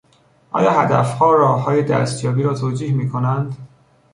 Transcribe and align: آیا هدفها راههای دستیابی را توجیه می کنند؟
آیا 0.51 0.71
هدفها 0.73 1.31
راههای 1.33 1.83
دستیابی 1.83 2.43
را 2.43 2.53
توجیه 2.53 2.93
می 2.93 3.09
کنند؟ 3.09 3.57